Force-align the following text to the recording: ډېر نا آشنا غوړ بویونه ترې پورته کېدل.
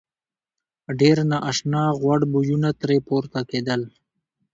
ډېر 0.99 1.17
نا 1.29 1.37
آشنا 1.49 1.83
غوړ 1.99 2.19
بویونه 2.31 2.69
ترې 2.79 2.97
پورته 3.07 3.39
کېدل. 3.51 3.81